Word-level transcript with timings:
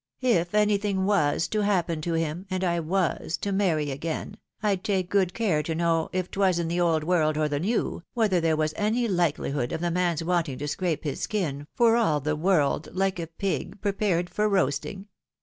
If 0.23 0.55
anything 0.55 1.05
was 1.05 1.47
to 1.49 1.59
happen 1.61 2.01
to 2.01 2.13
him, 2.13 2.47
and 2.49 2.63
I 2.63 2.79
was 2.79 3.37
to 3.37 3.51
marry 3.51 3.91
again, 3.91 4.37
I'd 4.63 4.83
take 4.83 5.11
good 5.11 5.35
care 5.35 5.61
to 5.61 5.75
know, 5.75 6.09
if 6.11 6.31
'twas 6.31 6.57
in 6.57 6.69
the 6.69 6.81
old 6.81 7.03
world 7.03 7.37
or 7.37 7.47
the 7.47 7.59
new, 7.59 8.01
whether 8.15 8.41
there 8.41 8.57
was 8.57 8.73
any 8.77 9.07
likehhood 9.07 9.71
of 9.71 9.79
the 9.79 9.91
man's 9.91 10.23
wanting 10.23 10.57
to 10.57 10.67
scrape 10.67 11.03
his 11.03 11.21
skin, 11.21 11.67
for 11.75 11.97
all 11.97 12.19
the 12.19 12.35
world 12.35 12.89
hke 12.95 13.19
a 13.21 13.27
pig 13.27 13.79
prepared 13.79 14.27
for 14.27 14.49
roasting. 14.49 15.05